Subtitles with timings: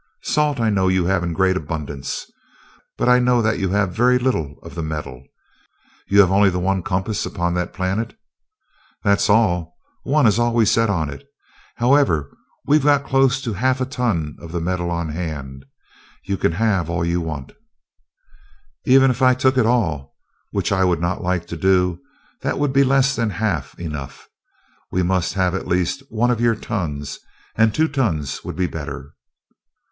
[0.23, 2.25] Salt I know you have in great abundance,
[2.97, 5.23] but I know that you have very little of the metal.
[6.07, 8.17] You have only the one compass upon that planet?"
[9.03, 11.27] "That's all one is all we set on it.
[11.75, 12.35] However,
[12.65, 15.65] we've got close to half a ton of the metal on hand
[16.23, 17.51] you can have all you want."
[18.85, 20.15] "Even if I took it all,
[20.49, 21.99] which I would not like to do,
[22.41, 24.27] that would be less than half enough.
[24.91, 27.19] We must have at least one of your tons,
[27.55, 29.13] and two tons would be better."